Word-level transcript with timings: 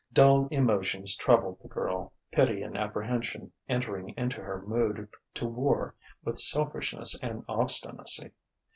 Dull 0.13 0.47
emotions 0.47 1.15
troubled 1.15 1.59
the 1.61 1.67
girl, 1.67 2.11
pity 2.31 2.63
and 2.63 2.75
apprehension 2.75 3.51
entering 3.69 4.15
into 4.17 4.41
her 4.41 4.63
mood 4.65 5.07
to 5.35 5.45
war 5.45 5.93
with 6.23 6.39
selfishness 6.39 7.15
and 7.21 7.45
obstinacy. 7.47 8.31